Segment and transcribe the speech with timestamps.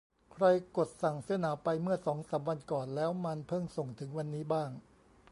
[0.33, 0.45] ใคร
[0.77, 4.69] กดสั่งเสื้อหนาวไปเมื่อสองสามวันก่อนแล้วมันเพิ่งส่งถึงวันนี้บ้าง